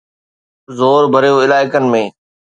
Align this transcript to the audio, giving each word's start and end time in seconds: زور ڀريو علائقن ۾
زور 0.77 1.01
ڀريو 1.13 1.35
علائقن 1.45 1.83
۾ 1.93 2.03